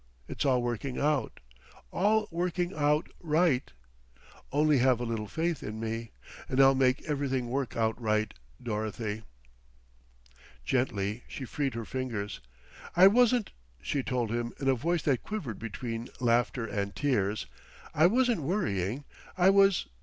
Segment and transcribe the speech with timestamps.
[0.27, 1.41] It's all working out
[1.91, 3.71] all working out right.
[4.51, 6.09] Only have a little faith in me,
[6.49, 9.21] and I'll make everything work out right, Dorothy."
[10.65, 12.39] Gently she freed her fingers.
[12.95, 17.45] "I wasn't," she told him in a voice that quivered between laughter and tears,
[17.93, 19.03] "I wasn't worrying.
[19.37, 19.85] I was